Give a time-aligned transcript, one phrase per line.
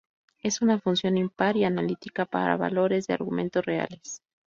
[0.41, 4.23] Es una función impar, y analítica para valores del argumento reales.